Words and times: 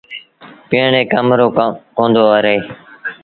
پيٚئڻ 0.69 0.91
ري 0.95 1.03
ڪم 1.11 1.27
رو 1.39 1.47
ڪوندو 1.97 2.23
رهي۔ 2.43 2.57